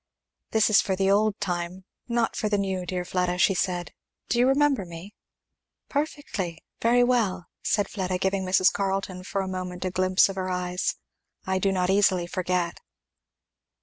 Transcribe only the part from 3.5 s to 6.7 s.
said. "Do you remember me?" "Perfectly!